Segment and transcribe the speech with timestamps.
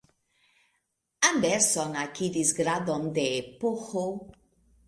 [1.29, 3.29] Anderson akiris gradon de
[3.61, 3.89] Ph.